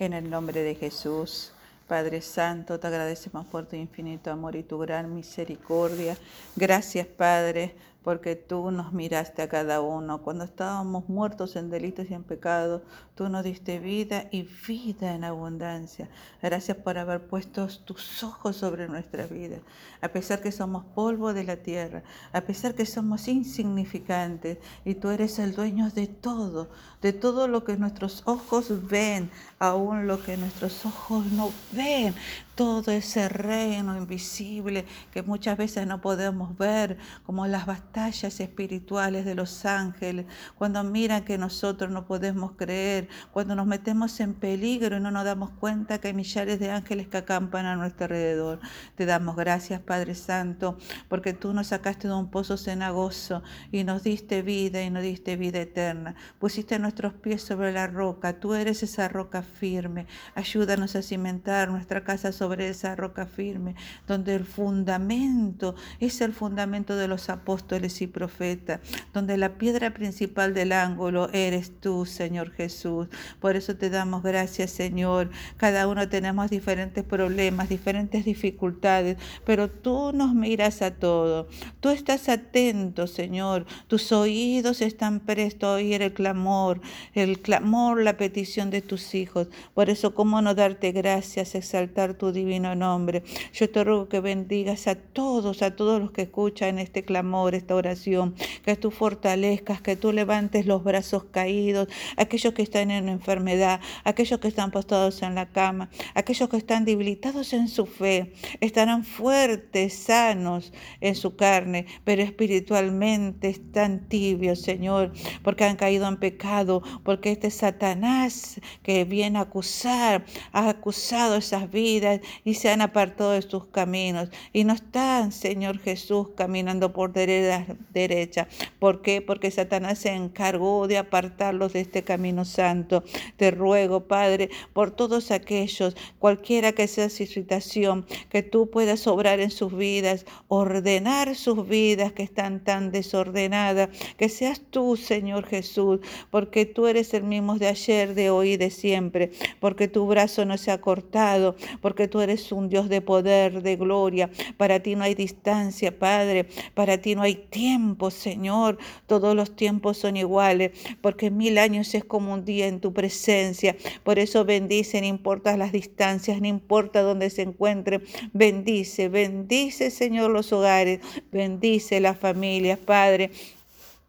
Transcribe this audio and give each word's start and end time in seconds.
En 0.00 0.12
el 0.12 0.30
nombre 0.30 0.62
de 0.62 0.76
Jesús. 0.76 1.50
Padre 1.88 2.20
Santo, 2.20 2.78
te 2.78 2.86
agradecemos 2.86 3.46
por 3.46 3.66
tu 3.66 3.74
infinito 3.74 4.30
amor 4.30 4.54
y 4.54 4.62
tu 4.62 4.78
gran 4.78 5.12
misericordia. 5.12 6.16
Gracias, 6.54 7.06
Padre, 7.06 7.74
porque 8.08 8.36
tú 8.36 8.70
nos 8.70 8.94
miraste 8.94 9.42
a 9.42 9.50
cada 9.50 9.82
uno. 9.82 10.22
Cuando 10.22 10.44
estábamos 10.44 11.10
muertos 11.10 11.56
en 11.56 11.68
delitos 11.68 12.06
y 12.08 12.14
en 12.14 12.24
pecados, 12.24 12.80
tú 13.14 13.28
nos 13.28 13.44
diste 13.44 13.80
vida 13.80 14.28
y 14.30 14.48
vida 14.66 15.12
en 15.12 15.24
abundancia. 15.24 16.08
Gracias 16.40 16.78
por 16.78 16.96
haber 16.96 17.26
puesto 17.26 17.68
tus 17.84 18.22
ojos 18.22 18.56
sobre 18.56 18.88
nuestra 18.88 19.26
vida. 19.26 19.58
A 20.00 20.08
pesar 20.08 20.40
que 20.40 20.52
somos 20.52 20.86
polvo 20.94 21.34
de 21.34 21.44
la 21.44 21.56
tierra, 21.56 22.02
a 22.32 22.40
pesar 22.40 22.74
que 22.74 22.86
somos 22.86 23.28
insignificantes 23.28 24.56
y 24.86 24.94
tú 24.94 25.10
eres 25.10 25.38
el 25.38 25.54
dueño 25.54 25.90
de 25.90 26.06
todo, 26.06 26.70
de 27.02 27.12
todo 27.12 27.46
lo 27.46 27.62
que 27.62 27.76
nuestros 27.76 28.22
ojos 28.24 28.88
ven, 28.88 29.30
aún 29.58 30.06
lo 30.06 30.22
que 30.22 30.38
nuestros 30.38 30.86
ojos 30.86 31.26
no 31.26 31.50
ven, 31.72 32.14
todo 32.58 32.90
ese 32.90 33.28
reino 33.28 33.96
invisible 33.96 34.84
que 35.12 35.22
muchas 35.22 35.56
veces 35.56 35.86
no 35.86 36.00
podemos 36.00 36.58
ver, 36.58 36.98
como 37.22 37.46
las 37.46 37.66
batallas 37.66 38.40
espirituales 38.40 39.24
de 39.24 39.36
los 39.36 39.64
ángeles, 39.64 40.26
cuando 40.56 40.82
miran 40.82 41.24
que 41.24 41.38
nosotros 41.38 41.88
no 41.88 42.04
podemos 42.04 42.56
creer, 42.56 43.08
cuando 43.30 43.54
nos 43.54 43.68
metemos 43.68 44.18
en 44.18 44.34
peligro 44.34 44.96
y 44.96 45.00
no 45.00 45.12
nos 45.12 45.24
damos 45.24 45.50
cuenta 45.50 46.00
que 46.00 46.08
hay 46.08 46.14
millares 46.14 46.58
de 46.58 46.72
ángeles 46.72 47.06
que 47.06 47.18
acampan 47.18 47.64
a 47.64 47.76
nuestro 47.76 48.06
alrededor. 48.06 48.58
Te 48.96 49.06
damos 49.06 49.36
gracias, 49.36 49.80
Padre 49.80 50.16
Santo, 50.16 50.78
porque 51.08 51.34
tú 51.34 51.54
nos 51.54 51.68
sacaste 51.68 52.08
de 52.08 52.14
un 52.14 52.28
pozo 52.28 52.56
cenagoso 52.56 53.44
y 53.70 53.84
nos 53.84 54.02
diste 54.02 54.42
vida 54.42 54.82
y 54.82 54.90
nos 54.90 55.04
diste 55.04 55.36
vida 55.36 55.60
eterna. 55.60 56.16
Pusiste 56.40 56.80
nuestros 56.80 57.12
pies 57.12 57.40
sobre 57.40 57.72
la 57.72 57.86
roca, 57.86 58.40
tú 58.40 58.54
eres 58.54 58.82
esa 58.82 59.06
roca 59.06 59.42
firme. 59.42 60.08
Ayúdanos 60.34 60.96
a 60.96 61.02
cimentar 61.02 61.70
nuestra 61.70 62.02
casa 62.02 62.32
sobre 62.32 62.47
sobre 62.48 62.70
esa 62.70 62.96
roca 62.96 63.26
firme, 63.26 63.74
donde 64.06 64.34
el 64.34 64.46
fundamento 64.46 65.74
es 66.00 66.22
el 66.22 66.32
fundamento 66.32 66.96
de 66.96 67.06
los 67.06 67.28
apóstoles 67.28 68.00
y 68.00 68.06
profetas, 68.06 68.80
donde 69.12 69.36
la 69.36 69.58
piedra 69.58 69.92
principal 69.92 70.54
del 70.54 70.72
ángulo 70.72 71.28
eres 71.34 71.78
tú, 71.78 72.06
Señor 72.06 72.52
Jesús. 72.52 73.08
Por 73.38 73.54
eso 73.54 73.76
te 73.76 73.90
damos 73.90 74.22
gracias, 74.22 74.70
Señor. 74.70 75.28
Cada 75.58 75.86
uno 75.88 76.08
tenemos 76.08 76.48
diferentes 76.48 77.04
problemas, 77.04 77.68
diferentes 77.68 78.24
dificultades, 78.24 79.18
pero 79.44 79.68
tú 79.68 80.12
nos 80.14 80.34
miras 80.34 80.80
a 80.80 80.92
todo. 80.92 81.48
Tú 81.80 81.90
estás 81.90 82.30
atento, 82.30 83.06
Señor. 83.06 83.66
Tus 83.88 84.10
oídos 84.10 84.80
están 84.80 85.20
prestos 85.20 85.68
a 85.68 85.72
oír 85.74 86.00
el 86.00 86.14
clamor, 86.14 86.80
el 87.12 87.42
clamor, 87.42 88.02
la 88.02 88.16
petición 88.16 88.70
de 88.70 88.80
tus 88.80 89.14
hijos. 89.14 89.48
Por 89.74 89.90
eso, 89.90 90.14
¿cómo 90.14 90.40
no 90.40 90.54
darte 90.54 90.92
gracias, 90.92 91.54
exaltar 91.54 92.14
tu 92.14 92.32
divino 92.38 92.74
nombre. 92.74 93.22
Yo 93.52 93.68
te 93.68 93.84
ruego 93.84 94.08
que 94.08 94.20
bendigas 94.20 94.86
a 94.86 94.94
todos, 94.94 95.62
a 95.62 95.74
todos 95.74 96.00
los 96.00 96.10
que 96.12 96.22
escuchan 96.22 96.78
este 96.78 97.02
clamor, 97.02 97.54
esta 97.54 97.74
oración, 97.74 98.34
que 98.64 98.76
tú 98.76 98.90
fortalezcas, 98.90 99.80
que 99.80 99.96
tú 99.96 100.12
levantes 100.12 100.66
los 100.66 100.84
brazos 100.84 101.24
caídos, 101.24 101.88
aquellos 102.16 102.54
que 102.54 102.62
están 102.62 102.90
en 102.90 103.08
enfermedad, 103.08 103.80
aquellos 104.04 104.40
que 104.40 104.48
están 104.48 104.70
postados 104.70 105.22
en 105.22 105.34
la 105.34 105.46
cama, 105.46 105.90
aquellos 106.14 106.48
que 106.48 106.56
están 106.56 106.84
debilitados 106.84 107.52
en 107.52 107.68
su 107.68 107.86
fe, 107.86 108.32
estarán 108.60 109.04
fuertes, 109.04 109.94
sanos 109.94 110.72
en 111.00 111.14
su 111.14 111.36
carne, 111.36 111.86
pero 112.04 112.22
espiritualmente 112.22 113.48
están 113.48 114.08
tibios, 114.08 114.62
Señor, 114.62 115.12
porque 115.42 115.64
han 115.64 115.76
caído 115.76 116.06
en 116.08 116.16
pecado, 116.16 116.82
porque 117.02 117.32
este 117.32 117.50
Satanás 117.50 118.60
que 118.82 119.04
viene 119.04 119.38
a 119.38 119.42
acusar, 119.42 120.24
ha 120.52 120.68
acusado 120.68 121.36
esas 121.36 121.70
vidas 121.70 122.20
y 122.44 122.54
se 122.54 122.70
han 122.70 122.80
apartado 122.80 123.32
de 123.32 123.42
sus 123.42 123.66
caminos 123.66 124.30
y 124.52 124.64
no 124.64 124.72
están, 124.72 125.32
Señor 125.32 125.78
Jesús, 125.78 126.28
caminando 126.36 126.92
por 126.92 127.12
derecha. 127.12 128.48
¿Por 128.78 129.02
qué? 129.02 129.22
Porque 129.22 129.50
Satanás 129.50 129.98
se 130.00 130.10
encargó 130.10 130.86
de 130.88 130.98
apartarlos 130.98 131.72
de 131.72 131.80
este 131.80 132.02
camino 132.02 132.44
santo. 132.44 133.04
Te 133.36 133.50
ruego, 133.50 134.04
Padre, 134.04 134.50
por 134.72 134.90
todos 134.90 135.30
aquellos, 135.30 135.96
cualquiera 136.18 136.72
que 136.72 136.88
sea 136.88 137.08
su 137.10 137.26
situación, 137.26 138.06
que 138.28 138.42
tú 138.42 138.70
puedas 138.70 139.06
obrar 139.06 139.40
en 139.40 139.50
sus 139.50 139.76
vidas, 139.76 140.26
ordenar 140.48 141.34
sus 141.34 141.68
vidas 141.68 142.12
que 142.12 142.22
están 142.22 142.60
tan 142.64 142.90
desordenadas, 142.90 143.90
que 144.16 144.28
seas 144.28 144.60
tú, 144.70 144.96
Señor 144.96 145.46
Jesús, 145.46 146.00
porque 146.30 146.66
tú 146.66 146.86
eres 146.86 147.14
el 147.14 147.24
mismo 147.24 147.58
de 147.58 147.68
ayer, 147.68 148.14
de 148.14 148.30
hoy 148.30 148.52
y 148.52 148.56
de 148.56 148.70
siempre, 148.70 149.30
porque 149.60 149.88
tu 149.88 150.06
brazo 150.06 150.44
no 150.44 150.56
se 150.58 150.70
ha 150.70 150.80
cortado, 150.80 151.56
porque 151.80 152.07
tú 152.08 152.20
eres 152.20 152.52
un 152.52 152.68
Dios 152.68 152.88
de 152.88 153.00
poder, 153.00 153.62
de 153.62 153.76
gloria. 153.76 154.30
Para 154.56 154.80
ti 154.80 154.96
no 154.96 155.04
hay 155.04 155.14
distancia, 155.14 155.98
Padre. 155.98 156.46
Para 156.74 156.98
ti 156.98 157.14
no 157.14 157.22
hay 157.22 157.34
tiempo, 157.34 158.10
Señor. 158.10 158.78
Todos 159.06 159.34
los 159.34 159.54
tiempos 159.54 159.98
son 159.98 160.16
iguales, 160.16 160.72
porque 161.00 161.30
mil 161.30 161.58
años 161.58 161.94
es 161.94 162.04
como 162.04 162.32
un 162.32 162.44
día 162.44 162.66
en 162.66 162.80
tu 162.80 162.92
presencia. 162.92 163.76
Por 164.02 164.18
eso 164.18 164.44
bendice, 164.44 165.00
no 165.00 165.06
importa 165.06 165.56
las 165.56 165.72
distancias, 165.72 166.40
no 166.40 166.46
importa 166.46 167.02
dónde 167.02 167.30
se 167.30 167.42
encuentre. 167.42 168.00
Bendice, 168.32 169.08
bendice, 169.08 169.90
Señor, 169.90 170.30
los 170.30 170.52
hogares. 170.52 171.00
Bendice 171.30 172.00
las 172.00 172.18
familias, 172.18 172.78
Padre 172.78 173.30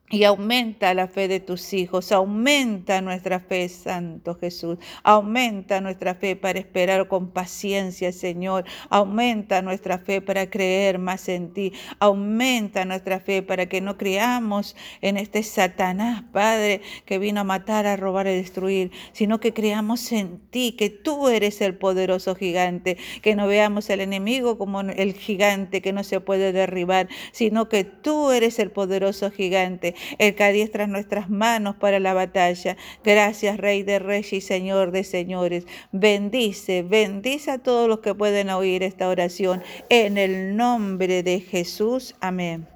y 0.09 0.23
aumenta 0.23 0.93
la 0.93 1.07
fe 1.07 1.27
de 1.27 1.39
tus 1.39 1.73
hijos, 1.73 2.11
aumenta 2.11 3.01
nuestra 3.01 3.39
fe, 3.39 3.69
Santo 3.69 4.35
Jesús, 4.35 4.79
aumenta 5.03 5.81
nuestra 5.81 6.15
fe 6.15 6.35
para 6.35 6.57
esperar 6.59 7.07
con 7.07 7.29
paciencia, 7.29 8.11
Señor, 8.11 8.65
aumenta 8.89 9.61
nuestra 9.61 9.99
fe 9.99 10.21
para 10.21 10.49
creer 10.49 10.97
más 10.97 11.29
en 11.29 11.53
ti, 11.53 11.73
aumenta 11.99 12.85
nuestra 12.85 13.19
fe 13.19 13.43
para 13.43 13.67
que 13.67 13.81
no 13.81 13.97
creamos 13.97 14.75
en 15.01 15.17
este 15.17 15.43
Satanás, 15.43 16.23
Padre, 16.31 16.81
que 17.05 17.19
vino 17.19 17.41
a 17.41 17.43
matar, 17.43 17.85
a 17.85 17.95
robar 17.95 18.25
y 18.27 18.35
destruir, 18.35 18.91
sino 19.11 19.39
que 19.39 19.53
creamos 19.53 20.11
en 20.11 20.39
ti, 20.49 20.71
que 20.71 20.89
tú 20.89 21.29
eres 21.29 21.61
el 21.61 21.75
poderoso 21.75 22.33
gigante, 22.35 22.97
que 23.21 23.35
no 23.35 23.47
veamos 23.47 23.89
al 23.91 24.01
enemigo 24.01 24.57
como 24.57 24.81
el 24.81 25.13
gigante 25.13 25.81
que 25.81 25.93
no 25.93 26.03
se 26.03 26.19
puede 26.19 26.51
derribar, 26.51 27.09
sino 27.31 27.69
que 27.69 27.83
tú 27.83 28.31
eres 28.31 28.57
el 28.57 28.71
poderoso 28.71 29.29
gigante 29.29 29.93
el 30.17 30.35
que 30.35 30.43
nuestras 30.89 31.29
manos 31.29 31.75
para 31.75 31.99
la 31.99 32.13
batalla. 32.13 32.77
Gracias, 33.03 33.57
Rey 33.57 33.83
de 33.83 33.99
Reyes 33.99 34.33
y 34.33 34.41
Señor 34.41 34.91
de 34.91 35.03
Señores. 35.03 35.65
Bendice, 35.91 36.83
bendice 36.83 37.51
a 37.51 37.57
todos 37.57 37.87
los 37.87 37.99
que 37.99 38.15
pueden 38.15 38.49
oír 38.49 38.83
esta 38.83 39.07
oración. 39.07 39.61
En 39.89 40.17
el 40.17 40.55
nombre 40.55 41.23
de 41.23 41.39
Jesús. 41.39 42.15
Amén. 42.19 42.67